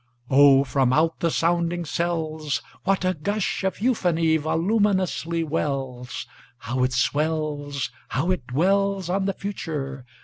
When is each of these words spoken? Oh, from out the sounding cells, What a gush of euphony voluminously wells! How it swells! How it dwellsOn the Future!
Oh, 0.31 0.63
from 0.63 0.91
out 0.93 1.19
the 1.19 1.29
sounding 1.29 1.85
cells, 1.85 2.63
What 2.85 3.05
a 3.05 3.13
gush 3.13 3.63
of 3.63 3.81
euphony 3.81 4.35
voluminously 4.35 5.43
wells! 5.43 6.25
How 6.57 6.83
it 6.83 6.93
swells! 6.93 7.91
How 8.07 8.31
it 8.31 8.47
dwellsOn 8.47 9.27
the 9.27 9.33
Future! 9.33 10.07